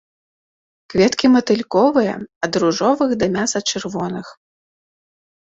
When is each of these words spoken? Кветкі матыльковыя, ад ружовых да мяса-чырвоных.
Кветкі 0.93 1.29
матыльковыя, 1.35 2.15
ад 2.49 2.53
ружовых 2.65 3.11
да 3.21 3.25
мяса-чырвоных. 3.37 4.27